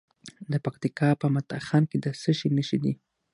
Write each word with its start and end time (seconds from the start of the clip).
د 0.51 0.53
پکتیکا 0.65 1.09
په 1.21 1.27
متا 1.33 1.57
خان 1.67 1.83
کې 1.89 1.97
د 2.05 2.07
څه 2.21 2.31
شي 2.39 2.47
نښې 2.55 2.77
دي؟ 2.83 2.93